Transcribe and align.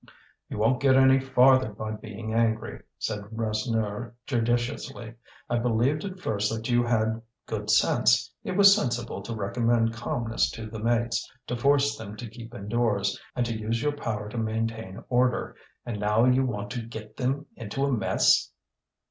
"You 0.49 0.57
won't 0.57 0.79
get 0.79 0.95
any 0.95 1.19
farther 1.19 1.69
by 1.71 1.91
being 1.91 2.33
angry," 2.33 2.81
said 2.97 3.19
Rasseneur 3.31 4.15
judiciously. 4.25 5.13
"I 5.47 5.59
believed 5.59 6.03
at 6.03 6.19
first 6.19 6.51
that 6.51 6.67
you 6.71 6.83
had 6.83 7.21
good 7.45 7.69
sense. 7.69 8.33
It 8.43 8.57
was 8.57 8.75
sensible 8.75 9.21
to 9.21 9.35
recommend 9.35 9.93
calmness 9.93 10.49
to 10.53 10.65
the 10.67 10.79
mates, 10.79 11.31
to 11.45 11.55
force 11.55 11.99
them 11.99 12.17
to 12.17 12.27
keep 12.27 12.55
indoors, 12.55 13.21
and 13.35 13.45
to 13.45 13.55
use 13.55 13.83
your 13.83 13.95
power 13.95 14.27
to 14.29 14.39
maintain 14.39 15.03
order. 15.07 15.55
And 15.85 15.99
now 15.99 16.25
you 16.25 16.47
want 16.47 16.71
to 16.71 16.81
get 16.81 17.15
them 17.17 17.45
into 17.55 17.85
a 17.85 17.91
mess!" 17.91 18.49